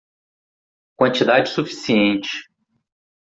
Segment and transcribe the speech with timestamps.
[0.99, 2.31] Quantidade suficiente